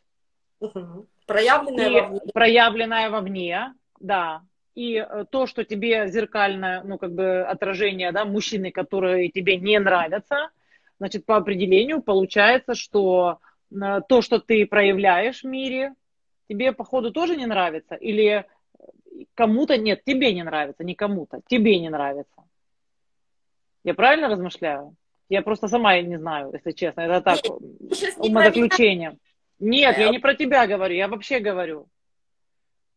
[0.59, 1.07] угу.
[1.25, 2.19] проявленная, вовне.
[2.33, 4.41] проявленная вовне, да,
[4.77, 9.79] и э, то, что тебе зеркальное, ну как бы отражение, да, мужчины, которые тебе не
[9.79, 10.51] нравятся,
[10.99, 13.39] значит, по определению получается, что
[13.71, 15.95] э, то, что ты проявляешь в мире,
[16.47, 18.45] тебе, походу, тоже не нравится, или
[19.33, 22.43] кому-то, нет, тебе не нравится, не кому-то, тебе не нравится.
[23.83, 24.95] Я правильно размышляю?
[25.27, 27.01] Я просто сама не знаю, если честно.
[27.01, 27.39] Это так,
[28.17, 29.17] умозаключение.
[29.59, 31.87] Нет, я не про тебя говорю, я вообще говорю.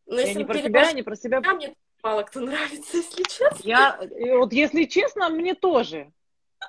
[0.07, 1.41] Но я не про тебя, не про себя.
[1.41, 3.59] Мне мало кто нравится, если честно.
[3.63, 3.99] Я,
[4.37, 6.11] вот если честно, мне тоже.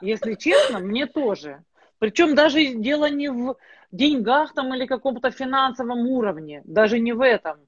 [0.01, 1.63] Если честно, мне тоже.
[1.99, 3.57] Причем даже дело не в
[3.93, 7.59] деньгах там или каком-то финансовом уровне, даже не в этом,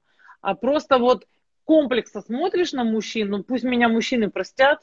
[0.41, 1.25] а просто вот
[1.63, 4.81] комплексно смотришь на мужчин, ну пусть меня мужчины простят,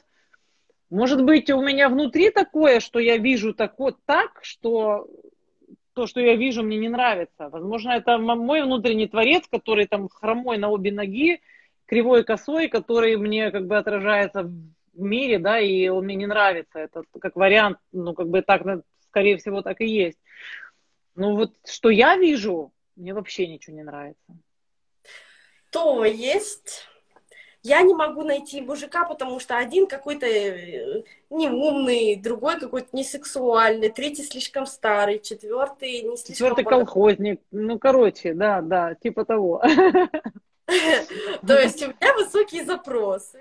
[0.89, 5.07] может быть, у меня внутри такое, что я вижу такое, так, что
[5.93, 7.49] то, что я вижу, мне не нравится.
[7.49, 11.41] Возможно, это мой внутренний творец, который там хромой на обе ноги,
[11.85, 16.79] кривой косой, который мне как бы отражается в мире, да, и он мне не нравится.
[16.79, 18.63] Это как вариант, ну, как бы так,
[19.07, 20.19] скорее всего, так и есть.
[21.15, 24.37] Ну, вот что я вижу, мне вообще ничего не нравится.
[25.71, 26.87] То есть
[27.63, 34.23] я не могу найти мужика, потому что один какой-то э, неумный, другой какой-то несексуальный, третий
[34.23, 36.33] слишком старый, четвертый не слишком...
[36.33, 39.61] Четвертый колхозник, ну, короче, да, да, типа того.
[41.47, 43.39] То есть у меня высокие запросы,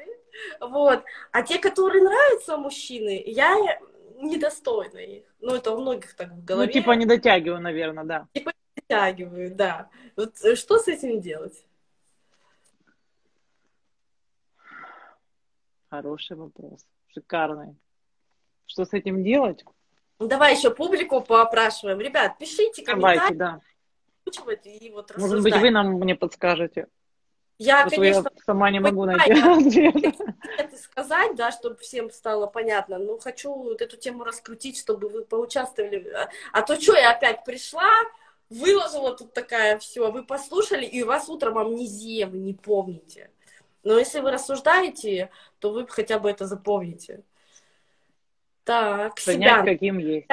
[0.60, 1.02] вот.
[1.32, 3.56] А те, которые нравятся мужчины, я
[4.20, 5.24] недостойна их.
[5.40, 6.66] Ну, это у многих так в ну, голове.
[6.66, 8.28] Ну, типа не дотягиваю, наверное, да.
[8.32, 9.90] Типа не дотягиваю, да.
[10.14, 11.64] Вот э, что с этим делать?
[15.92, 16.86] Хороший вопрос.
[17.12, 17.76] Шикарный.
[18.64, 19.62] Что с этим делать?
[20.18, 22.00] Ну, давай еще публику поопрашиваем.
[22.00, 23.36] Ребят, пишите комментарии.
[23.36, 23.60] Давайте,
[24.54, 24.70] да.
[24.70, 26.86] И вот Может быть, вы нам мне подскажете.
[27.58, 30.16] Я, вот конечно, я сама не могу найти ответ.
[30.56, 32.96] Это сказать, да, чтобы всем стало понятно.
[32.96, 36.10] Но хочу вот эту тему раскрутить, чтобы вы поучаствовали.
[36.54, 37.90] А то что, я опять пришла,
[38.48, 43.30] выложила тут такая все, вы послушали, и у вас утром амнезия, вы не помните.
[43.84, 47.22] Но если вы рассуждаете, то вы хотя бы это запомните.
[48.64, 49.62] Так, Понять, себя.
[49.64, 50.28] каким есть.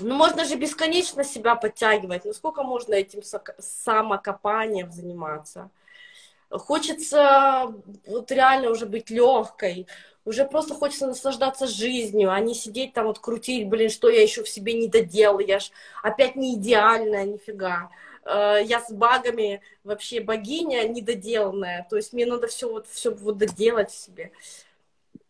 [0.00, 2.24] Ну, можно же бесконечно себя подтягивать.
[2.24, 3.22] Ну, сколько можно этим
[3.58, 5.70] самокопанием заниматься?
[6.50, 7.74] Хочется
[8.06, 9.86] вот реально уже быть легкой,
[10.24, 14.42] уже просто хочется наслаждаться жизнью, а не сидеть там вот крутить, блин, что я еще
[14.42, 15.70] в себе не доделала, я ж
[16.02, 17.90] опять не идеальная, нифига.
[18.28, 23.38] Э, я с багами вообще богиня недоделанная, то есть мне надо все вот, все вот
[23.38, 24.32] доделать в себе.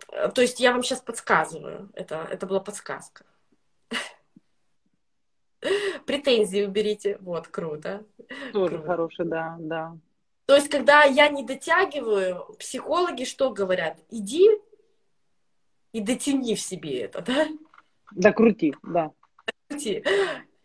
[0.09, 3.24] Э, то есть я вам сейчас подсказываю, это, это была подсказка.
[6.07, 8.05] Претензии уберите, вот, круто.
[8.53, 8.86] Тоже круто.
[8.86, 9.96] хороший, да, да.
[10.46, 13.99] То есть, когда я не дотягиваю, психологи что говорят?
[14.11, 14.49] Иди
[15.92, 17.46] и дотяни в себе это, да?
[18.12, 19.12] Докрути, да.
[19.68, 20.03] Докрути.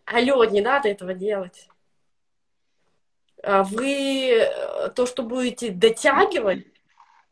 [0.05, 1.67] Алло, не надо этого делать.
[3.43, 6.65] А вы э, то, что будете дотягивать,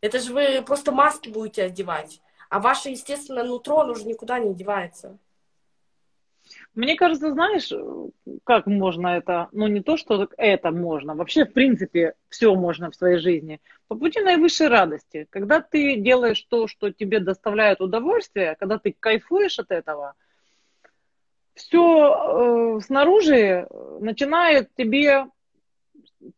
[0.02, 2.22] это же вы просто маски будете одевать.
[2.50, 5.18] А ваше естественное нутро, оно уже никуда не девается.
[6.74, 7.72] Мне кажется, знаешь,
[8.44, 12.96] как можно это, ну не то, что это можно, вообще, в принципе, все можно в
[12.96, 13.62] своей жизни.
[13.88, 15.28] По пути наивысшей радости.
[15.30, 20.16] Когда ты делаешь то, что тебе доставляет удовольствие, когда ты кайфуешь от этого,
[21.54, 23.68] все э, снаружи
[24.00, 25.28] начинает тебе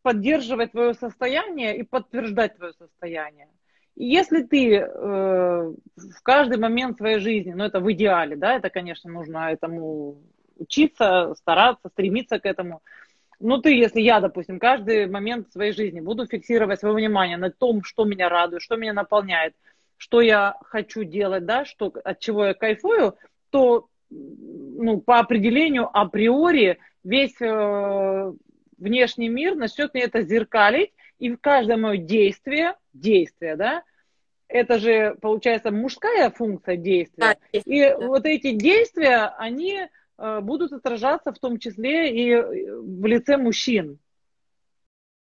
[0.01, 3.47] поддерживать твое состояние и подтверждать твое состояние.
[3.95, 8.69] И если ты э, в каждый момент своей жизни, ну это в идеале, да, это,
[8.69, 10.17] конечно, нужно этому
[10.57, 12.81] учиться, стараться, стремиться к этому.
[13.39, 17.83] Ну ты, если я, допустим, каждый момент своей жизни буду фиксировать свое внимание на том,
[17.83, 19.53] что меня радует, что меня наполняет,
[19.97, 23.15] что я хочу делать, да, что, от чего я кайфую,
[23.51, 28.33] то ну, по определению априори весь э,
[28.83, 33.83] внешний мир начнет мне это зеркалить, и в каждое мое действие, действие, да,
[34.47, 37.37] это же, получается, мужская функция действия.
[37.51, 37.97] Да, и да.
[38.07, 43.97] вот эти действия, они э, будут отражаться в том числе и в лице мужчин.